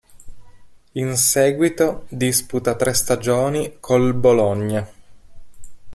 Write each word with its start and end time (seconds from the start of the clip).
In 0.93 1.15
seguito 1.15 2.05
disputa 2.09 2.73
tre 2.73 2.91
stagioni 2.91 3.77
col 3.79 4.15
Bologna. 4.15 4.91